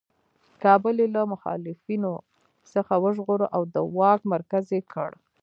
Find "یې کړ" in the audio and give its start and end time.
4.75-5.09